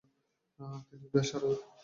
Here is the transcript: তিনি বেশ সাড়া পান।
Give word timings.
তিনি 0.87 1.05
বেশ 1.13 1.25
সাড়া 1.29 1.47
পান। 1.49 1.59